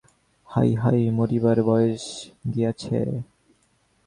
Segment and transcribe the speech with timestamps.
[0.49, 2.05] হায় হায়, মরিবার বয়স
[2.53, 2.99] গিয়াছে।